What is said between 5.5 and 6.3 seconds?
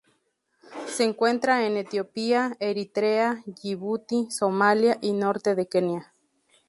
de Kenia.